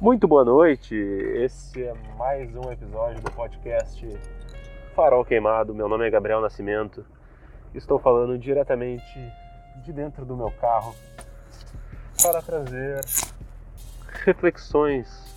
[0.00, 0.94] Muito boa noite.
[0.94, 4.06] Esse é mais um episódio do podcast
[4.94, 5.74] Farol Queimado.
[5.74, 7.04] Meu nome é Gabriel Nascimento.
[7.74, 9.18] Estou falando diretamente
[9.82, 10.94] de dentro do meu carro
[12.22, 13.00] para trazer
[14.24, 15.34] reflexões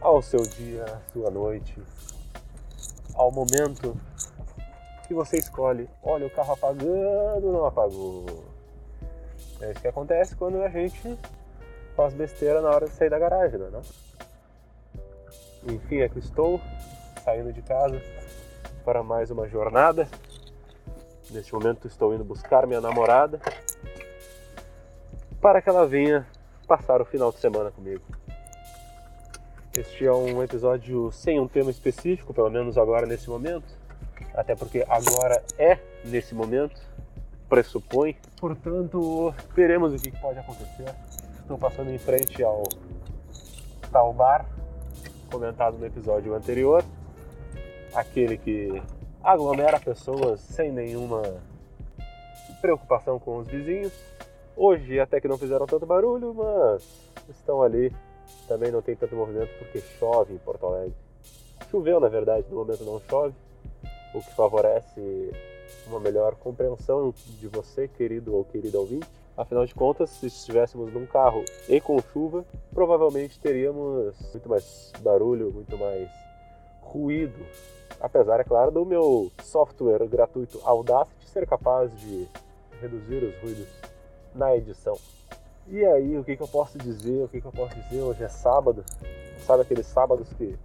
[0.00, 1.76] ao seu dia, à sua noite,
[3.16, 3.96] ao momento
[5.08, 5.90] que você escolhe.
[6.00, 8.24] Olha, o carro apagando, não apagou.
[9.60, 11.18] É isso que acontece quando a gente
[11.96, 13.70] faz besteira na hora de sair da garagem, é?
[13.70, 13.82] Não?
[15.72, 16.60] Enfim, aqui estou,
[17.24, 18.00] saindo de casa
[18.84, 20.06] para mais uma jornada.
[21.30, 23.40] Neste momento estou indo buscar minha namorada
[25.40, 26.26] para que ela venha
[26.66, 28.02] passar o final de semana comigo.
[29.76, 33.66] Este é um episódio sem um tema específico, pelo menos agora nesse momento,
[34.34, 36.80] até porque agora é nesse momento,
[37.48, 38.16] pressupõe.
[38.38, 40.94] Portanto, veremos o que pode acontecer.
[41.44, 42.62] Estou passando em frente ao
[43.92, 44.48] tal bar
[45.30, 46.82] comentado no episódio anterior,
[47.94, 48.82] aquele que
[49.22, 51.20] aglomera pessoas sem nenhuma
[52.62, 53.92] preocupação com os vizinhos.
[54.56, 56.82] Hoje até que não fizeram tanto barulho, mas
[57.28, 57.94] estão ali.
[58.48, 60.94] Também não tem tanto movimento porque chove em Porto Alegre.
[61.70, 63.34] Choveu, na verdade, no momento não chove,
[64.14, 65.30] o que favorece
[65.86, 69.23] uma melhor compreensão de você, querido ou querida ouvinte.
[69.36, 75.52] Afinal de contas, se estivéssemos num carro e com chuva, provavelmente teríamos muito mais barulho,
[75.52, 76.08] muito mais
[76.80, 77.44] ruído.
[78.00, 82.28] Apesar, é claro, do meu software gratuito Audacity ser capaz de
[82.80, 83.66] reduzir os ruídos
[84.32, 84.96] na edição.
[85.66, 87.24] E aí, o que, que eu posso dizer?
[87.24, 88.02] O que, que eu posso dizer?
[88.02, 88.84] Hoje é sábado.
[89.44, 90.56] Sabe aqueles sábados que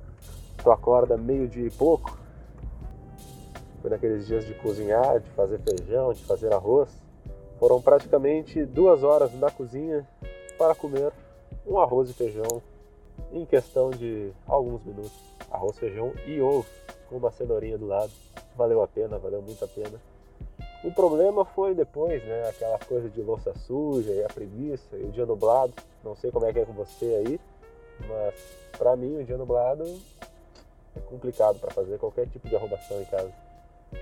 [0.62, 2.20] tu acorda meio-dia e pouco?
[3.82, 7.09] Foi naqueles dias de cozinhar, de fazer feijão, de fazer arroz
[7.60, 10.08] foram praticamente duas horas na cozinha
[10.58, 11.12] para comer
[11.68, 12.62] um arroz e feijão
[13.34, 15.12] em questão de alguns minutos.
[15.52, 16.66] Arroz, feijão e ovo
[17.10, 18.12] com uma cenourinha do lado.
[18.56, 20.00] Valeu a pena, valeu muito a pena.
[20.84, 22.48] O problema foi depois, né?
[22.48, 25.74] Aquela coisa de louça suja e a preguiça e o dia nublado.
[26.04, 27.40] Não sei como é que é com você aí,
[28.08, 28.34] mas
[28.78, 29.84] para mim o dia nublado
[30.96, 33.34] é complicado para fazer qualquer tipo de arrumação em casa.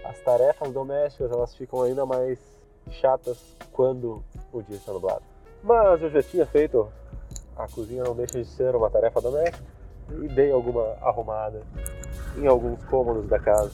[0.03, 2.56] As tarefas domésticas elas ficam ainda mais
[2.95, 3.37] chatas
[3.71, 5.21] quando o dia está nublado.
[5.63, 6.87] Mas eu já tinha feito,
[7.55, 9.63] a cozinha não deixa de ser uma tarefa doméstica
[10.21, 11.61] e dei alguma arrumada
[12.37, 13.71] em alguns cômodos da casa.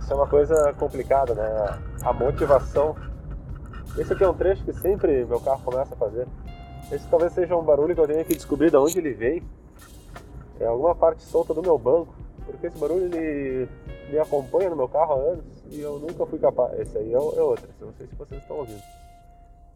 [0.00, 1.80] Isso é uma coisa complicada, né?
[2.02, 2.96] A motivação.
[3.98, 6.26] Esse aqui é um trecho que sempre meu carro começa a fazer.
[6.90, 9.42] Esse talvez seja um barulho que eu tenha que descobrir de onde ele vem.
[10.58, 12.14] É alguma parte solta do meu banco,
[12.44, 13.68] porque esse barulho ele
[14.10, 16.78] me acompanha no meu carro há anos e eu nunca fui capaz.
[16.78, 18.82] Esse aí é, é outro, não sei se vocês estão ouvindo.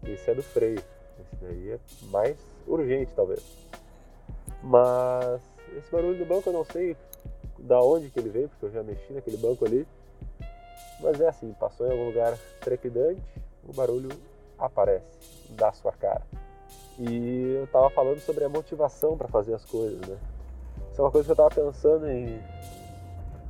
[0.05, 0.83] Esse é do freio.
[1.21, 1.79] Esse daí é
[2.11, 3.43] mais urgente, talvez.
[4.63, 5.41] Mas
[5.77, 6.97] esse barulho do banco eu não sei
[7.59, 9.87] da onde que ele veio, porque eu já mexi naquele banco ali.
[11.01, 13.21] Mas é assim, passou em algum lugar trepidante,
[13.67, 14.11] o barulho
[14.59, 15.07] aparece,
[15.51, 16.23] da sua cara.
[16.99, 20.17] E eu tava falando sobre a motivação para fazer as coisas, né?
[20.91, 22.41] Isso é uma coisa que eu tava pensando em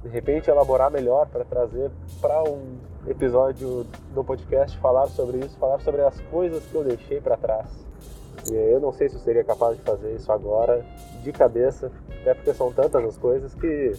[0.05, 5.81] de repente elaborar melhor para trazer para um episódio do podcast falar sobre isso, falar
[5.81, 7.67] sobre as coisas que eu deixei para trás.
[8.51, 10.85] E eu não sei se eu seria capaz de fazer isso agora
[11.23, 13.93] de cabeça, até porque são tantas as coisas que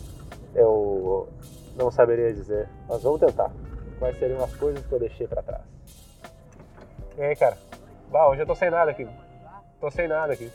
[0.54, 1.28] eu
[1.76, 2.70] não saberia dizer.
[2.88, 3.52] Mas vamos tentar.
[3.98, 5.64] Quais seriam as coisas que eu deixei para trás?
[7.18, 7.58] E aí, cara?
[8.12, 9.08] Bah, hoje eu tô sem nada aqui.
[9.82, 10.52] Tô sem nada aqui.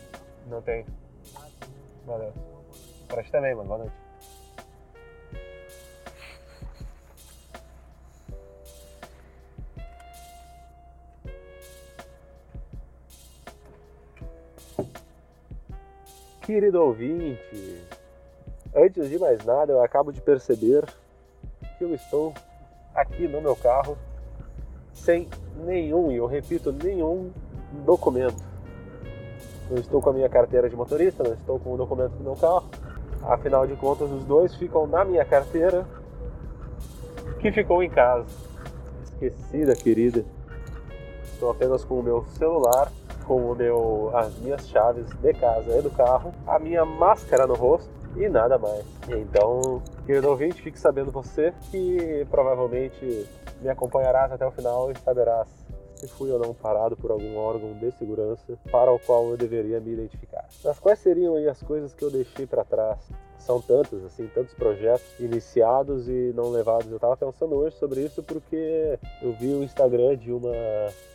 [0.47, 0.87] Não tem.
[2.07, 2.33] Valeu.
[3.09, 3.67] Pra ti também, mano.
[3.67, 4.10] Boa noite.
[16.51, 17.87] Querido ouvinte,
[18.75, 20.85] antes de mais nada, eu acabo de perceber
[21.79, 22.35] que eu estou
[22.93, 23.97] aqui no meu carro
[24.93, 25.29] sem
[25.65, 27.31] nenhum, e eu repito, nenhum
[27.87, 28.43] documento.
[29.71, 32.35] Não estou com a minha carteira de motorista, não estou com o documento do meu
[32.35, 32.69] carro.
[33.23, 35.87] Afinal de contas, os dois ficam na minha carteira,
[37.39, 38.27] que ficou em casa.
[39.05, 40.25] Esquecida, querida.
[41.33, 42.91] Estou apenas com o meu celular
[43.31, 47.55] com o meu, as minhas chaves de casa e do carro, a minha máscara no
[47.55, 48.85] rosto e nada mais.
[49.09, 53.29] Então, querido ouvinte, fique sabendo você que provavelmente
[53.63, 55.47] me acompanharás até o final e saberás
[55.95, 59.79] se fui ou não parado por algum órgão de segurança para o qual eu deveria
[59.79, 60.47] me identificar.
[60.65, 62.99] Mas quais seriam aí as coisas que eu deixei para trás?
[63.41, 66.89] são tantos, assim, tantos projetos iniciados e não levados.
[66.89, 70.53] Eu estava pensando hoje sobre isso porque eu vi o Instagram de uma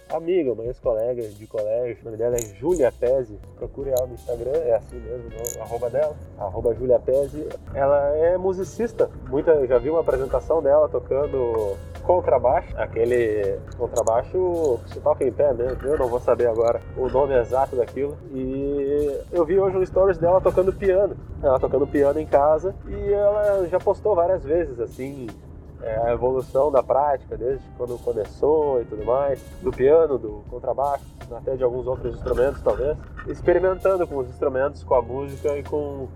[0.09, 4.57] amiga, uma ex-colega de colégio, o nome dela é Júlia Pese, procure ela no Instagram,
[4.63, 7.47] é assim mesmo, o arroba dela, arroba Júlia Pese.
[7.73, 14.99] Ela é musicista, muita, já vi uma apresentação dela tocando contrabaixo, aquele contrabaixo que se
[14.99, 18.15] toca em pé mesmo, eu não vou saber agora o nome exato daquilo.
[18.31, 23.11] E eu vi hoje um stories dela tocando piano, ela tocando piano em casa e
[23.11, 25.27] ela já postou várias vezes assim
[25.85, 31.05] é, a evolução da prática, desde quando começou e tudo mais, do piano, do contrabaixo,
[31.31, 32.97] até de alguns outros instrumentos talvez,
[33.27, 36.07] experimentando com os instrumentos, com a música e com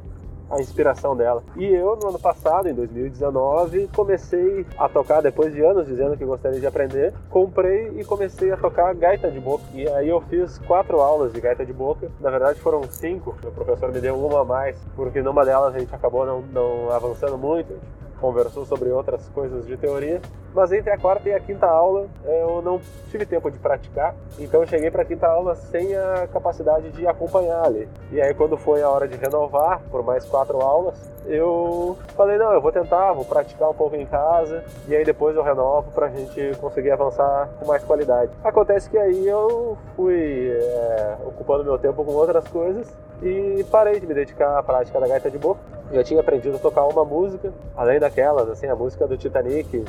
[0.49, 1.43] a inspiração dela.
[1.55, 6.25] E eu, no ano passado, em 2019, comecei a tocar, depois de anos dizendo que
[6.25, 9.63] gostaria de aprender, comprei e comecei a tocar gaita de boca.
[9.73, 13.51] E aí eu fiz quatro aulas de gaita de boca, na verdade foram cinco, o
[13.51, 17.37] professor me deu uma a mais, porque numa delas a gente acabou não, não avançando
[17.37, 17.77] muito,
[18.19, 20.21] conversou sobre outras coisas de teoria,
[20.53, 22.79] mas entre a quarta e a quinta aula eu não
[23.09, 27.07] tive tempo de praticar, então eu cheguei para a quinta aula sem a capacidade de
[27.07, 27.87] acompanhar ali.
[28.11, 32.51] E aí quando foi a hora de renovar por mais quatro aulas, eu falei não,
[32.53, 36.07] eu vou tentar, vou praticar um pouco em casa e aí depois eu renovo para
[36.07, 38.31] a gente conseguir avançar com mais qualidade.
[38.43, 42.87] Acontece que aí eu fui é, ocupando meu tempo com outras coisas
[43.21, 45.59] e parei de me dedicar à prática da gaita de boca.
[45.91, 49.83] Já tinha aprendido a tocar uma música, além daquelas, assim, a música do Titanic,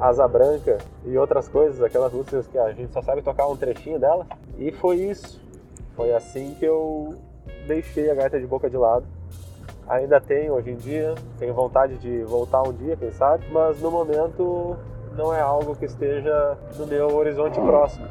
[0.00, 3.98] Asa Branca e outras coisas, aquelas músicas que a gente só sabe tocar um trechinho
[3.98, 4.26] dela.
[4.58, 5.40] E foi isso.
[5.96, 7.14] Foi assim que eu
[7.66, 9.06] deixei a gaita de boca de lado.
[9.88, 13.90] Ainda tenho hoje em dia, tenho vontade de voltar um dia, quem sabe, mas no
[13.90, 14.76] momento
[15.16, 18.06] não é algo que esteja no meu horizonte próximo.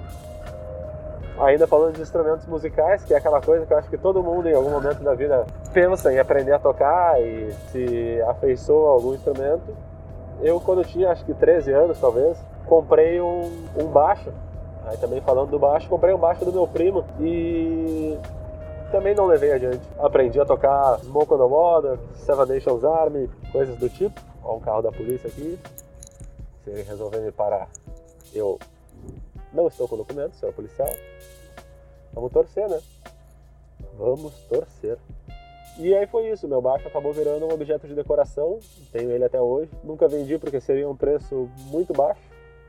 [1.40, 4.48] Ainda falando de instrumentos musicais, que é aquela coisa que eu acho que todo mundo
[4.48, 9.14] em algum momento da vida pensa em aprender a tocar e se afeiçoa a algum
[9.16, 9.76] instrumento.
[10.42, 12.38] Eu, quando tinha acho que 13 anos talvez,
[12.68, 14.32] comprei um, um baixo.
[14.86, 18.18] Aí também falando do baixo, comprei um baixo do meu primo e
[18.92, 19.82] também não levei adiante.
[19.98, 24.22] Aprendi a tocar Smoke on the Water, Seven Nations Army, coisas do tipo.
[24.44, 25.58] Ó, um carro da polícia aqui.
[26.64, 27.68] Se ele resolver me parar,
[28.34, 28.60] eu
[29.54, 30.90] não estou com documento, senhor policial.
[32.14, 32.82] Vamos torcer, né?
[33.98, 34.98] Vamos torcer.
[35.80, 38.60] E aí foi isso, meu baixo acabou virando um objeto de decoração,
[38.92, 39.72] tenho ele até hoje.
[39.84, 42.22] Nunca vendi porque seria um preço muito baixo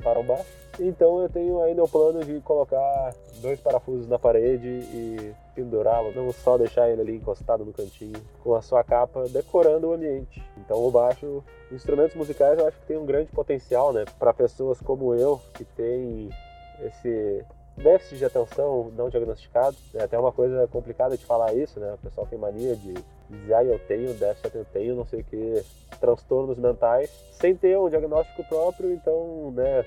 [0.02, 0.46] para um baixo.
[0.80, 6.32] Então eu tenho ainda o plano de colocar dois parafusos na parede e pendurá-lo, não
[6.32, 10.42] só deixar ele ali encostado no cantinho com a sua capa decorando o ambiente.
[10.56, 14.80] Então o baixo, instrumentos musicais eu acho que tem um grande potencial, né, para pessoas
[14.80, 16.30] como eu que tem
[16.82, 17.44] esse
[17.76, 19.76] déficit de atenção não diagnosticado.
[19.94, 21.94] É até uma coisa complicada de falar isso, né?
[21.94, 22.94] O pessoal tem mania de
[23.30, 25.64] dizer, ah, eu tenho déficit, eu tenho não sei o que,
[25.98, 29.84] transtornos mentais, sem ter um diagnóstico próprio, então, né,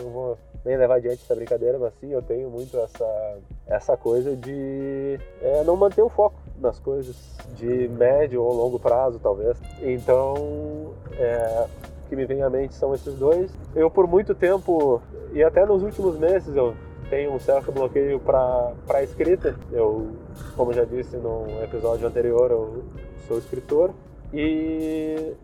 [0.00, 4.36] não vou nem levar adiante essa brincadeira, mas sim, eu tenho muito essa, essa coisa
[4.36, 7.16] de é, não manter o foco nas coisas
[7.54, 9.58] de médio ou longo prazo, talvez.
[9.82, 11.66] Então, é,
[12.08, 13.50] que me vem à mente são esses dois.
[13.74, 15.00] Eu, por muito tempo,
[15.32, 16.74] e até nos últimos meses, eu
[17.08, 19.56] tenho um certo bloqueio para escrita.
[19.70, 20.12] Eu,
[20.56, 22.84] como já disse no episódio anterior, eu
[23.26, 23.92] sou escritor.
[24.32, 25.34] E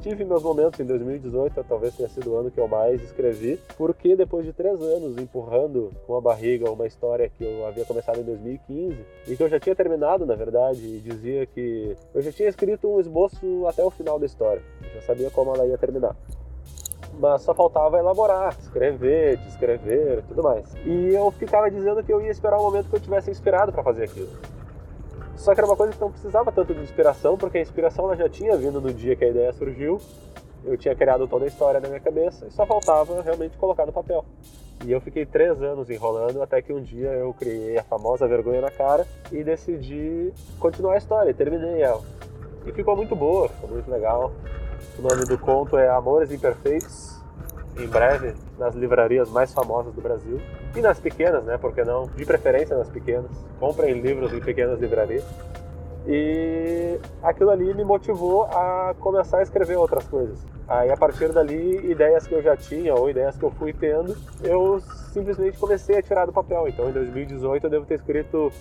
[0.00, 4.14] tive meus momentos em 2018, talvez tenha sido o ano que eu mais escrevi, porque
[4.14, 8.24] depois de três anos empurrando com a barriga uma história que eu havia começado em
[8.24, 8.98] 2015
[9.28, 12.86] e que eu já tinha terminado, na verdade, e dizia que eu já tinha escrito
[12.86, 16.14] um esboço até o final da história, eu já sabia como ela ia terminar
[17.18, 20.74] mas só faltava elaborar, escrever, descrever tudo mais.
[20.84, 23.82] E eu ficava dizendo que eu ia esperar o momento que eu tivesse inspirado para
[23.82, 24.30] fazer aquilo.
[25.36, 28.16] Só que era uma coisa que não precisava tanto de inspiração, porque a inspiração ela
[28.16, 30.00] já tinha vindo no dia que a ideia surgiu.
[30.64, 33.92] Eu tinha criado toda a história na minha cabeça e só faltava realmente colocar no
[33.92, 34.24] papel.
[34.84, 38.60] E eu fiquei três anos enrolando até que um dia eu criei a famosa vergonha
[38.60, 42.02] na cara e decidi continuar a história terminei ela.
[42.66, 44.32] E ficou muito boa, ficou muito legal.
[44.98, 47.20] O nome do conto é Amores Imperfeitos.
[47.76, 50.40] Em breve, nas livrarias mais famosas do Brasil.
[50.76, 51.58] E nas pequenas, né?
[51.58, 52.06] Porque não?
[52.06, 53.30] De preferência nas pequenas.
[53.58, 55.24] Comprem livros em pequenas livrarias.
[56.06, 60.38] E aquilo ali me motivou a começar a escrever outras coisas.
[60.68, 64.16] Aí a partir dali, ideias que eu já tinha ou ideias que eu fui tendo,
[64.42, 64.80] eu
[65.12, 66.68] simplesmente comecei a tirar do papel.
[66.68, 68.52] Então em 2018 eu devo ter escrito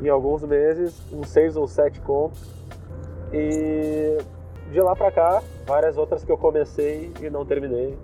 [0.00, 2.40] em alguns meses uns seis ou sete contos.
[3.32, 4.18] E
[4.70, 7.98] de lá para cá, várias outras que eu comecei e não terminei.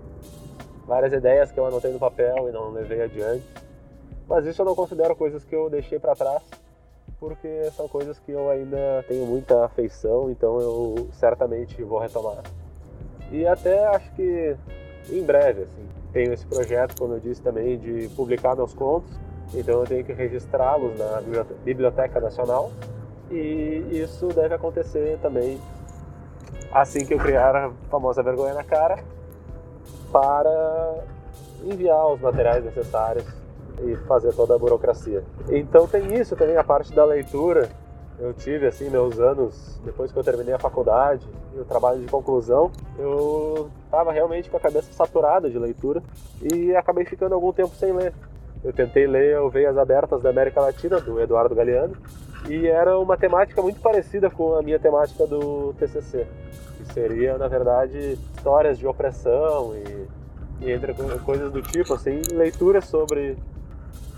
[0.87, 3.44] Várias ideias que eu anotei no papel e não levei adiante.
[4.28, 6.42] Mas isso eu não considero coisas que eu deixei para trás.
[7.18, 12.42] porque são coisas que eu ainda tenho muita afeição, então eu certamente vou retomar.
[13.32, 14.54] E até acho que
[15.11, 15.87] em breve, assim.
[16.12, 19.11] Tenho esse projeto, como eu disse também, de publicar meus contos,
[19.54, 21.23] então eu tenho que registrá-los na
[21.64, 22.70] Biblioteca Nacional
[23.30, 25.58] e isso deve acontecer também
[26.73, 28.99] assim que eu criar a famosa vergonha na cara
[30.12, 31.04] para
[31.64, 33.26] enviar os materiais necessários
[33.82, 35.23] e fazer toda a burocracia.
[35.49, 37.68] Então tem isso também a parte da leitura.
[38.18, 42.06] Eu tive assim meus anos depois que eu terminei a faculdade e o trabalho de
[42.06, 46.02] conclusão, eu estava realmente com a cabeça saturada de leitura
[46.40, 48.14] e acabei ficando algum tempo sem ler.
[48.64, 51.94] Eu tentei ler O Veias Abertas da América Latina, do Eduardo Galeano,
[52.49, 56.26] e era uma temática muito parecida com a minha temática do TCC,
[56.76, 62.85] que seria, na verdade, histórias de opressão e, e entre coisas do tipo, assim, leituras
[62.87, 63.37] sobre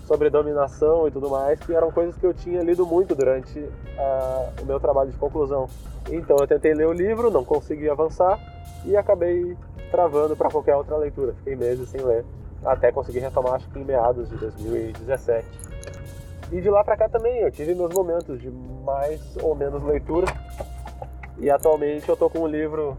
[0.09, 3.63] sobre dominação e tudo mais, que eram coisas que eu tinha lido muito durante
[3.95, 5.69] a, o meu trabalho de conclusão.
[6.09, 8.39] Então eu tentei ler o livro, não consegui avançar
[8.85, 9.55] e acabei
[9.91, 11.33] travando para qualquer outra leitura.
[11.33, 12.25] Fiquei meses sem ler,
[12.65, 15.45] até conseguir retomar, acho que em meados de 2017.
[16.51, 20.25] E de lá para cá também eu tive meus momentos de mais ou menos leitura.
[21.39, 22.97] E atualmente eu tô com um livro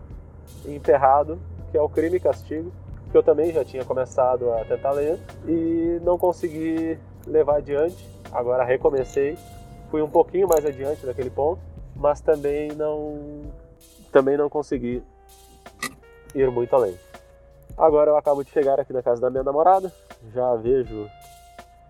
[0.67, 1.39] enterrado,
[1.71, 2.73] que é o Crime e Castigo,
[3.11, 8.09] que eu também já tinha começado a tentar ler e não consegui levar adiante.
[8.33, 9.37] Agora recomecei,
[9.91, 11.61] fui um pouquinho mais adiante daquele ponto,
[11.95, 13.43] mas também não
[14.11, 15.03] também não consegui
[16.35, 16.97] ir muito além.
[17.77, 19.93] Agora eu acabo de chegar aqui na casa da minha namorada,
[20.33, 21.09] já vejo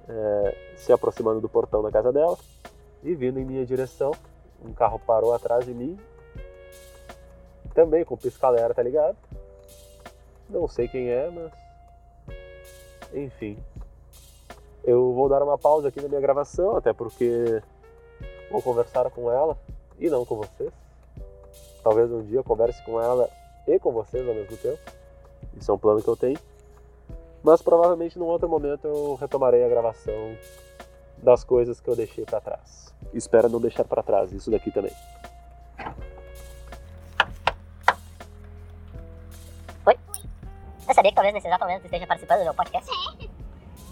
[0.08, 2.36] é, se aproximando do portão da casa dela
[3.02, 4.12] e vindo em minha direção.
[4.64, 5.98] Um carro parou atrás de mim,
[7.80, 9.16] também com pisca-alerta, tá ligado?
[10.50, 11.50] Não sei quem é, mas.
[13.14, 13.58] Enfim.
[14.84, 17.62] Eu vou dar uma pausa aqui na minha gravação, até porque
[18.50, 19.56] vou conversar com ela
[19.98, 20.70] e não com vocês.
[21.82, 23.30] Talvez um dia eu converse com ela
[23.66, 24.78] e com vocês ao mesmo tempo.
[25.56, 26.38] Isso é um plano que eu tenho.
[27.42, 30.36] Mas provavelmente num outro momento eu retomarei a gravação
[31.16, 32.94] das coisas que eu deixei para trás.
[33.14, 34.92] Espero não deixar para trás isso daqui também.
[40.90, 42.90] Você sabia que talvez nesse exato momento esteja participando do meu podcast?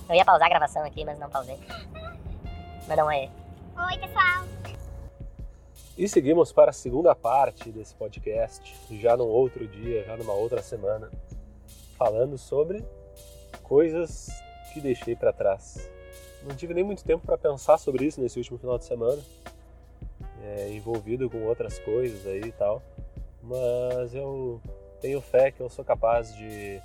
[0.09, 1.57] Eu ia pausar a gravação aqui, mas não pausei.
[2.89, 3.31] Manda um aí.
[3.77, 4.45] Oi, pessoal.
[5.97, 10.61] E seguimos para a segunda parte desse podcast, já num outro dia, já numa outra
[10.61, 11.09] semana,
[11.97, 12.85] falando sobre
[13.63, 14.29] coisas
[14.75, 15.89] que deixei para trás.
[16.43, 19.23] Não tive nem muito tempo para pensar sobre isso nesse último final de semana,
[20.43, 22.83] é, envolvido com outras coisas aí e tal,
[23.41, 24.61] mas eu
[25.01, 26.81] tenho fé que eu sou capaz de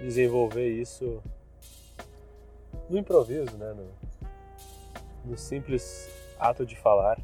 [0.00, 1.22] desenvolver isso
[2.88, 3.74] no improviso, né?
[3.74, 7.18] no, no simples ato de falar.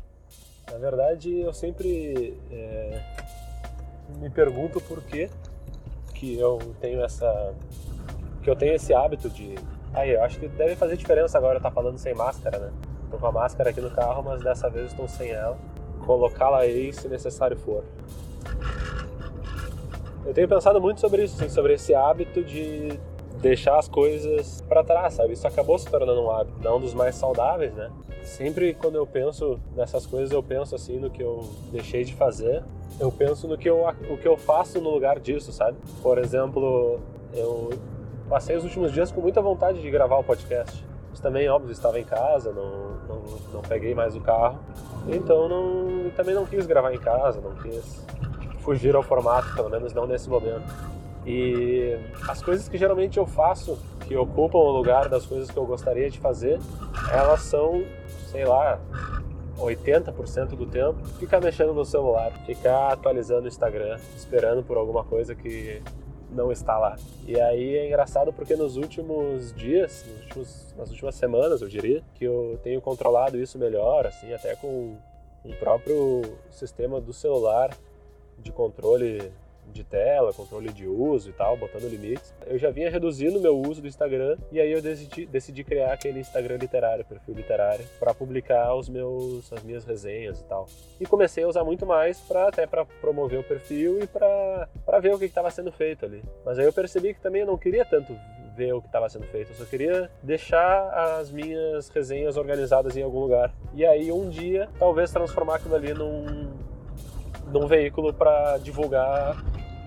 [0.71, 3.03] Na verdade, eu sempre é,
[4.19, 5.29] me pergunto por que
[6.15, 7.55] que eu tenho essa
[8.43, 9.55] que eu tenho esse hábito de
[9.93, 12.73] aí eu acho que deve fazer diferença agora eu estar tá falando sem máscara, né?
[13.11, 15.59] Tô com a máscara aqui no carro, mas dessa vez estou sem ela.
[16.07, 17.85] Colocá-la aí se necessário for.
[20.25, 22.99] Eu tenho pensado muito sobre isso, assim, sobre esse hábito de
[23.41, 25.33] deixar as coisas para trás, sabe?
[25.33, 27.91] Isso acabou se tornando um hábito, não dos mais saudáveis, né?
[28.23, 32.63] Sempre quando eu penso nessas coisas, eu penso assim no que eu deixei de fazer,
[32.99, 35.79] eu penso no que eu, o que eu faço no lugar disso, sabe?
[36.03, 37.01] Por exemplo,
[37.33, 37.71] eu
[38.29, 40.85] passei os últimos dias com muita vontade de gravar o podcast.
[41.09, 43.23] Mas também, óbvio, estava em casa, não, não,
[43.55, 44.59] não peguei mais o carro.
[45.09, 48.05] Então não, também não quis gravar em casa, não quis
[48.61, 50.65] fugir ao formato, pelo menos não nesse momento.
[51.27, 51.99] E
[52.29, 56.11] as coisas que geralmente eu faço, que ocupam o lugar das coisas que eu gostaria
[56.11, 56.59] de fazer,
[57.13, 57.85] elas são,
[58.31, 58.81] sei lá,
[59.59, 65.35] 80% do tempo, ficar mexendo no celular, ficar atualizando o Instagram, esperando por alguma coisa
[65.35, 65.83] que
[66.31, 66.97] não está lá.
[67.27, 72.03] E aí é engraçado porque nos últimos dias, nos últimos, nas últimas semanas, eu diria,
[72.15, 74.97] que eu tenho controlado isso melhor, assim, até com
[75.45, 77.71] o próprio sistema do celular
[78.41, 79.33] de controle
[79.71, 82.35] de tela, controle de uso e tal, botando limites.
[82.47, 86.21] Eu já vinha reduzindo meu uso do Instagram e aí eu decidi, decidi criar aquele
[86.21, 90.67] Instagram literário, perfil literário, para publicar os meus, as minhas resenhas e tal.
[91.01, 94.69] E comecei a usar muito mais para até para promover o perfil e para
[95.01, 96.23] ver o que estava sendo feito ali.
[96.45, 98.17] Mas aí eu percebi que também eu não queria tanto
[98.57, 103.03] ver o que estava sendo feito, eu só queria deixar as minhas resenhas organizadas em
[103.03, 103.55] algum lugar.
[103.73, 106.51] E aí um dia talvez transformar aquilo ali num
[107.53, 109.37] num veículo para divulgar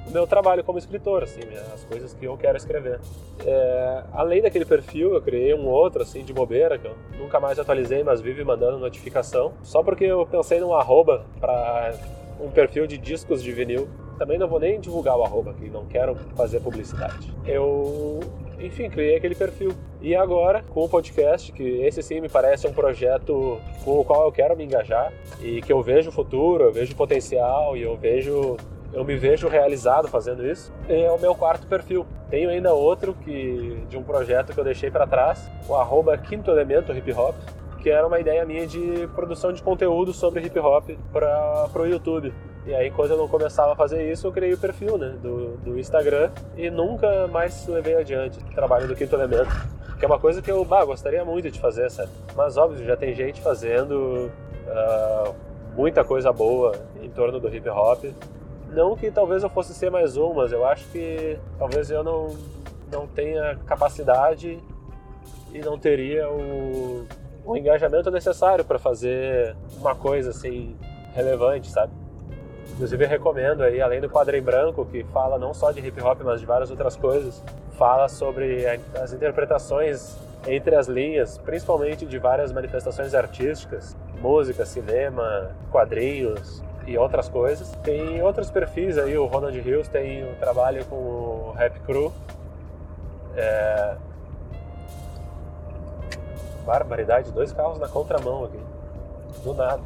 [0.08, 1.42] o meu trabalho como escritor, assim,
[1.74, 3.00] as coisas que eu quero escrever.
[3.46, 7.58] É, além daquele perfil, eu criei um outro, assim, de bobeira, que eu nunca mais
[7.58, 11.94] atualizei, mas vive mandando notificação, só porque eu pensei num arroba para
[12.40, 13.88] um perfil de discos de vinil.
[14.18, 17.34] Também não vou nem divulgar o arroba aqui, não quero fazer publicidade.
[17.46, 18.20] Eu
[18.64, 19.74] enfim, criei aquele perfil.
[20.02, 24.26] E agora, com o podcast, que esse sim me parece um projeto com o qual
[24.26, 28.58] eu quero me engajar e que eu vejo futuro, eu vejo potencial e eu vejo
[28.94, 30.72] eu me vejo realizado fazendo isso.
[30.88, 32.06] É o meu quarto perfil.
[32.30, 36.52] Tenho ainda outro que de um projeto que eu deixei para trás, o arroba Quinto
[36.52, 37.36] Elemento Hip Hop,
[37.82, 42.34] que era uma ideia minha de produção de conteúdo sobre hip hop para o YouTube.
[42.66, 45.58] E aí, quando eu não começava a fazer isso, eu criei o perfil né, do,
[45.58, 49.52] do Instagram e nunca mais levei adiante o trabalho do Quinto Elemento.
[50.00, 52.10] Que é uma coisa que eu bah, gostaria muito de fazer, sabe?
[52.36, 54.32] Mas, óbvio, já tem gente fazendo
[54.68, 55.36] uh,
[55.76, 58.06] muita coisa boa em torno do hip hop.
[58.70, 62.36] Não que talvez eu fosse ser mais um, mas eu acho que talvez eu não,
[62.92, 64.58] não tenha capacidade
[65.54, 67.06] e não teria o,
[67.46, 70.76] o engajamento necessário para fazer uma coisa assim
[71.14, 72.03] relevante, sabe?
[72.72, 76.22] Inclusive recomendo aí, além do quadro em branco, que fala não só de hip hop,
[76.24, 77.44] mas de várias outras coisas,
[77.78, 78.66] fala sobre
[79.02, 80.18] as interpretações
[80.48, 87.72] entre as linhas, principalmente de várias manifestações artísticas, música, cinema, quadrinhos e outras coisas.
[87.84, 92.12] Tem outros perfis aí, o Ronald Hills tem um trabalho com o Rap Crew.
[93.36, 93.96] É...
[96.66, 98.60] Barbaridade, dois carros na contramão aqui.
[99.44, 99.84] Do nada.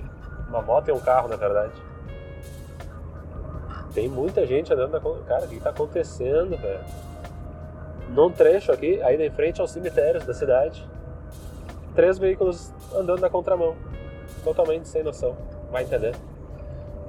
[0.48, 1.87] Uma moto e um carro, na verdade.
[3.94, 5.26] Tem muita gente andando na.
[5.26, 6.80] Cara, o que está acontecendo, velho?
[8.10, 10.88] Num trecho aqui, ainda em frente aos cemitérios da cidade,
[11.96, 13.76] três veículos andando na contramão.
[14.44, 15.36] Totalmente sem noção.
[15.72, 16.16] Vai entender.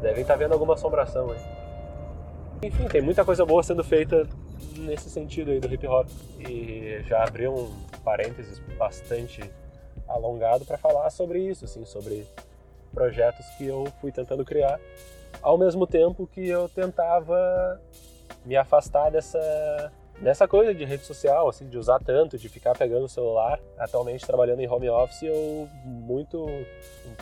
[0.00, 1.38] Devem estar tá vendo alguma assombração aí.
[2.62, 4.26] Enfim, tem muita coisa boa sendo feita
[4.76, 6.08] nesse sentido aí do hip hop.
[6.40, 7.72] E já abriu um
[8.04, 9.40] parênteses bastante
[10.08, 12.26] alongado para falar sobre isso, assim, sobre
[12.92, 14.80] projetos que eu fui tentando criar
[15.40, 17.80] ao mesmo tempo que eu tentava
[18.44, 23.04] me afastar dessa dessa coisa de rede social, assim, de usar tanto, de ficar pegando
[23.04, 23.60] o celular.
[23.78, 26.46] Atualmente trabalhando em home office, eu muito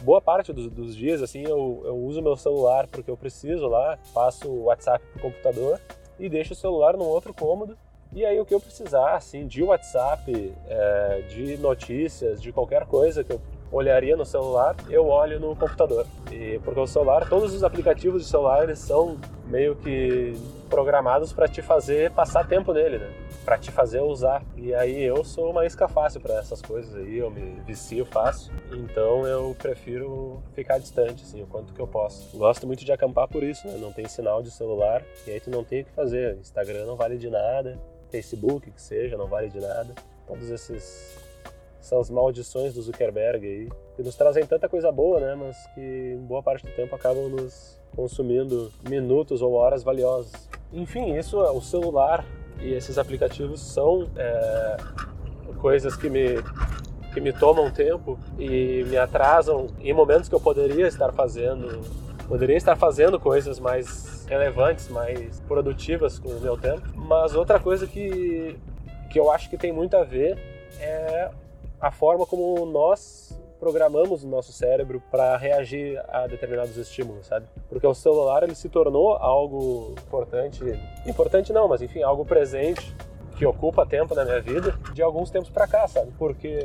[0.03, 3.99] boa parte dos, dos dias assim, eu, eu uso meu celular porque eu preciso lá,
[4.15, 5.80] passo o WhatsApp pro computador
[6.19, 7.76] e deixo o celular num outro cômodo.
[8.13, 13.23] E aí o que eu precisar, assim, de WhatsApp, é, de notícias, de qualquer coisa
[13.23, 16.07] que eu olharia no celular, eu olho no computador.
[16.31, 20.35] E porque o celular, todos os aplicativos de celular, eles são meio que
[20.69, 23.11] programados para te fazer passar tempo nele, né?
[23.45, 24.43] Para te fazer usar.
[24.57, 28.52] E aí eu sou uma isca fácil para essas coisas aí, eu me vicio fácil.
[28.73, 32.37] Então eu prefiro ficar distante, assim, o quanto que eu posso.
[32.37, 33.79] Gosto muito de acampar por isso, né?
[33.79, 36.37] Não tem sinal de celular e aí tu não tem o que fazer.
[36.39, 37.79] Instagram não vale de nada,
[38.11, 39.95] Facebook que seja, não vale de nada.
[40.26, 41.25] Todos esses
[41.87, 46.43] essas maldições do Zuckerberg aí, que nos trazem tanta coisa boa, né, mas que boa
[46.43, 50.49] parte do tempo acabam nos consumindo minutos ou horas valiosas.
[50.73, 52.25] Enfim, isso, o celular
[52.61, 54.77] e esses aplicativos são é,
[55.61, 56.37] coisas que me
[57.15, 61.81] que me tomam tempo e me atrasam em momentos que eu poderia estar fazendo
[62.29, 66.83] poderia estar fazendo coisas mais relevantes, mais produtivas com o meu tempo.
[66.95, 68.57] Mas outra coisa que
[69.09, 70.37] que eu acho que tem muito a ver
[70.79, 71.31] é
[71.80, 77.47] a forma como nós programamos o nosso cérebro para reagir a determinados estímulos, sabe?
[77.69, 80.62] Porque o celular ele se tornou algo importante,
[81.06, 82.95] importante não, mas enfim, algo presente
[83.36, 86.10] que ocupa tempo na minha vida de alguns tempos para cá, sabe?
[86.19, 86.58] Porque,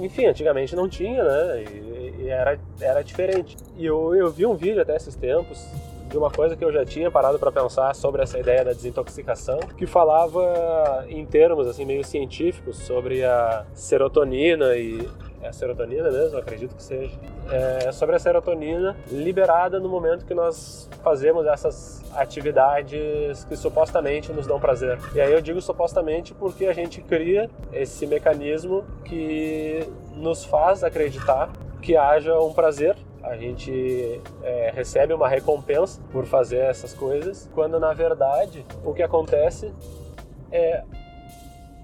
[0.00, 1.62] enfim, antigamente não tinha, né?
[1.62, 3.56] E, e, era, era diferente.
[3.76, 5.64] E eu, eu vi um vídeo até esses tempos
[6.10, 9.60] de uma coisa que eu já tinha parado para pensar sobre essa ideia da desintoxicação,
[9.78, 15.08] que falava em termos assim meio científicos sobre a serotonina e
[15.42, 17.16] é a serotonina mesmo, acredito que seja.
[17.50, 24.46] É sobre a serotonina liberada no momento que nós fazemos essas atividades que supostamente nos
[24.46, 24.98] dão prazer.
[25.14, 31.50] E aí eu digo supostamente porque a gente cria esse mecanismo que nos faz acreditar
[31.80, 37.78] que haja um prazer a gente é, recebe uma recompensa por fazer essas coisas, quando
[37.78, 39.72] na verdade o que acontece
[40.50, 40.82] é.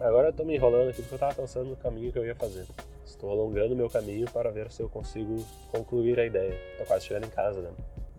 [0.00, 2.34] Agora eu tô me enrolando aqui porque eu tava pensando no caminho que eu ia
[2.34, 2.66] fazer.
[3.04, 6.54] Estou alongando meu caminho para ver se eu consigo concluir a ideia.
[6.76, 7.70] Tô quase chegando em casa, né?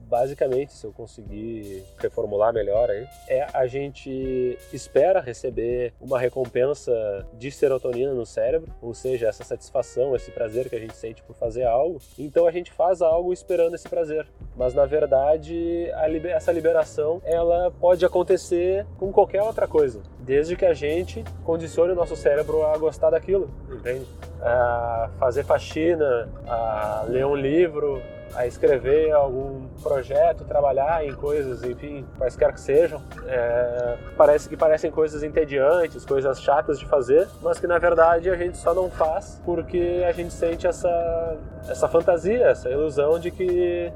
[0.07, 7.51] Basicamente, se eu conseguir reformular melhor aí, é a gente espera receber uma recompensa de
[7.51, 11.63] serotonina no cérebro, ou seja, essa satisfação, esse prazer que a gente sente por fazer
[11.63, 11.99] algo.
[12.17, 14.27] Então a gente faz algo esperando esse prazer.
[14.55, 16.31] Mas na verdade, liber...
[16.31, 21.95] essa liberação ela pode acontecer com qualquer outra coisa, desde que a gente condicione o
[21.95, 24.05] nosso cérebro a gostar daquilo, entende?
[24.41, 28.01] A fazer faxina, a ler um livro,
[28.35, 33.01] a escrever algum projeto, trabalhar em coisas, enfim, quaisquer que sejam.
[33.27, 38.35] É, parece que parecem coisas entediantes, coisas chatas de fazer, mas que na verdade a
[38.35, 41.37] gente só não faz porque a gente sente essa,
[41.67, 43.91] essa fantasia, essa ilusão de que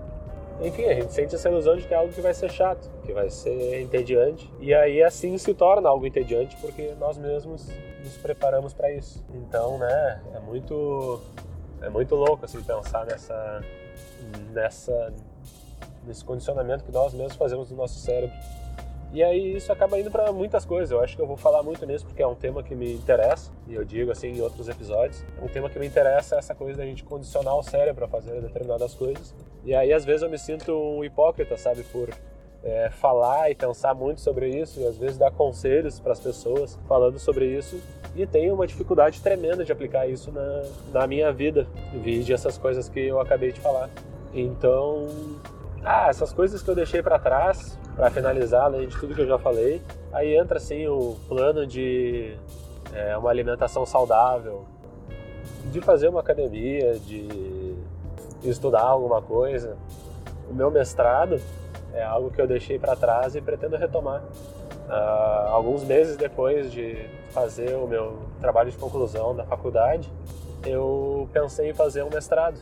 [0.61, 3.11] enfim, a gente sente essa ilusão de que é algo que vai ser chato, que
[3.11, 4.51] vai ser entediante.
[4.59, 7.67] E aí assim se torna algo entediante porque nós mesmos
[8.03, 9.25] nos preparamos para isso.
[9.33, 11.19] Então, né, é muito
[11.81, 13.61] é muito louco assim pensar nessa
[14.51, 15.13] nessa
[16.05, 18.35] nesse condicionamento que nós mesmos fazemos no nosso cérebro.
[19.13, 20.89] E aí isso acaba indo para muitas coisas.
[20.89, 23.51] Eu acho que eu vou falar muito nisso porque é um tema que me interessa,
[23.67, 25.23] e eu digo assim em outros episódios.
[25.37, 28.39] É um tema que me interessa essa coisa da gente condicionar o cérebro a fazer
[28.41, 29.35] determinadas coisas.
[29.65, 32.09] E aí às vezes eu me sinto um hipócrita, sabe, por
[32.63, 36.77] é, falar e pensar muito sobre isso e às vezes dar conselhos para as pessoas
[36.87, 37.81] falando sobre isso
[38.15, 42.89] e tenho uma dificuldade tremenda de aplicar isso na, na minha vida, vide essas coisas
[42.89, 43.89] que eu acabei de falar.
[44.33, 45.07] Então,
[45.83, 49.27] ah, essas coisas que eu deixei para trás, para finalizar, além de tudo que eu
[49.27, 52.35] já falei, aí entra assim o plano de
[52.93, 54.65] é, uma alimentação saudável,
[55.71, 57.75] de fazer uma academia, de
[58.43, 59.77] estudar alguma coisa.
[60.49, 61.39] O meu mestrado
[61.93, 64.23] é algo que eu deixei para trás e pretendo retomar.
[64.87, 70.11] Uh, alguns meses depois de fazer o meu trabalho de conclusão da faculdade,
[70.65, 72.59] eu pensei em fazer um mestrado.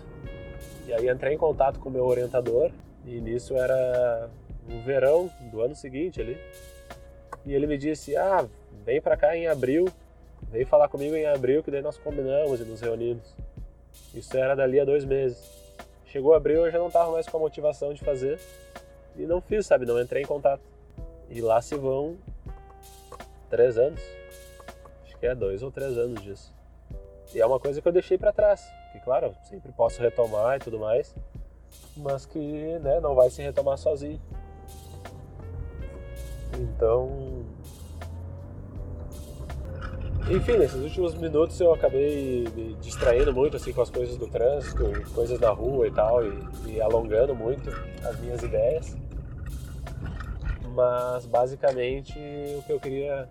[0.88, 2.72] E aí entrei em contato com o meu orientador,
[3.06, 4.30] e nisso era
[4.68, 6.38] o verão do ano seguinte ali.
[7.46, 8.46] E ele me disse: Ah,
[8.86, 9.88] vem pra cá em abril,
[10.44, 13.36] vem falar comigo em abril, que daí nós combinamos e nos reunimos.
[14.14, 15.40] Isso era dali a dois meses.
[16.06, 18.40] Chegou abril, eu já não tava mais com a motivação de fazer
[19.20, 19.86] e não fiz, sabe?
[19.86, 20.64] Não entrei em contato.
[21.30, 22.18] E lá se vão
[23.50, 24.02] três anos.
[25.04, 26.54] Acho que é dois ou três anos disso.
[27.34, 30.58] E é uma coisa que eu deixei para trás que claro, eu sempre posso retomar
[30.58, 31.16] e tudo mais,
[31.96, 32.40] mas que
[32.80, 34.20] né, não vai se retomar sozinho.
[36.60, 37.46] Então,
[40.30, 44.84] enfim, nesses últimos minutos eu acabei me distraindo muito assim com as coisas do trânsito,
[45.14, 46.34] coisas da rua e tal, e,
[46.68, 47.70] e alongando muito
[48.04, 48.98] as minhas ideias.
[50.74, 52.18] Mas basicamente
[52.58, 53.28] o que eu queria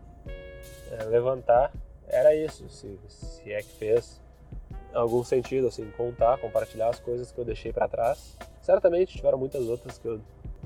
[0.90, 1.72] é, levantar
[2.08, 4.20] era isso, se, se é que fez
[4.94, 8.36] algum sentido, assim, contar, compartilhar as coisas que eu deixei para trás.
[8.62, 10.20] Certamente tiveram muitas outras que eu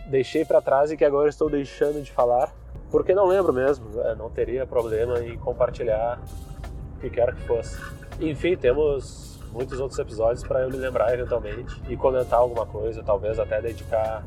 [0.06, 2.54] deixei para trás e que agora estou deixando de falar,
[2.90, 4.14] porque não lembro mesmo, né?
[4.16, 6.20] não teria problema em compartilhar
[6.96, 7.76] o que quer que fosse.
[8.20, 13.38] Enfim, temos muitos outros episódios para eu me lembrar eventualmente e comentar alguma coisa, talvez
[13.38, 14.24] até dedicar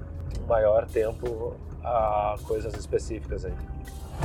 [0.48, 1.56] maior tempo
[1.86, 3.54] a coisas específicas aí.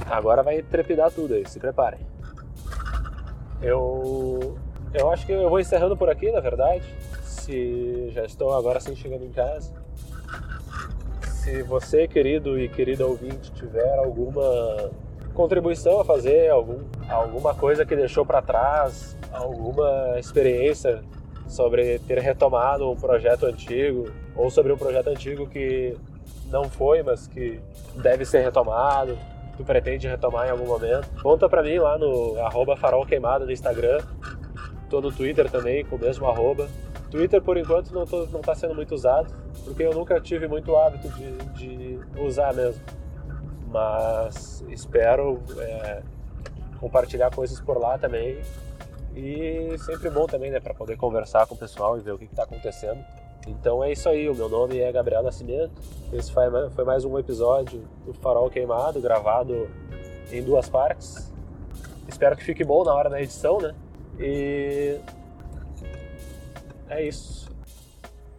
[0.07, 2.01] Agora vai trepidar tudo aí, se preparem.
[3.61, 4.57] Eu
[4.93, 6.85] eu acho que eu vou encerrando por aqui, na verdade.
[7.23, 9.73] Se já estou agora sim chegando em casa.
[11.23, 14.91] Se você, querido e querida ouvinte, tiver alguma
[15.35, 21.03] contribuição a fazer, algum, alguma coisa que deixou para trás, alguma experiência
[21.49, 25.97] sobre ter retomado um projeto antigo ou sobre um projeto antigo que
[26.51, 27.61] não foi, mas que
[27.97, 29.17] deve ser retomado,
[29.57, 33.53] tu pretende retomar em algum momento, conta para mim lá no arroba farol queimado no
[33.53, 34.01] Instagram
[34.91, 36.69] Tô no Twitter também, com o mesmo arroba.
[37.13, 39.33] Twitter, por enquanto, não, tô, não tá sendo muito usado,
[39.65, 42.83] porque eu nunca tive muito hábito de, de usar mesmo.
[43.69, 46.03] Mas espero é,
[46.81, 48.41] compartilhar coisas por lá também.
[49.15, 52.25] E sempre bom também, né, para poder conversar com o pessoal e ver o que
[52.25, 53.01] está acontecendo.
[53.47, 55.73] Então é isso aí, o meu nome é Gabriel Nascimento.
[56.13, 59.69] Esse foi mais um episódio do Farol Queimado, gravado
[60.31, 61.33] em duas partes.
[62.07, 63.75] Espero que fique bom na hora da edição, né?
[64.19, 64.99] E
[66.89, 67.49] é isso.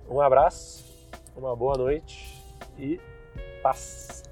[0.09, 0.85] Um abraço,
[1.35, 2.43] uma boa noite
[2.77, 2.99] e
[3.63, 4.23] paz.